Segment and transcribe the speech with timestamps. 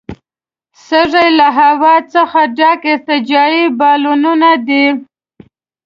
[0.85, 4.85] سږي له هوا څخه ډک ارتجاعي بالونونه دي.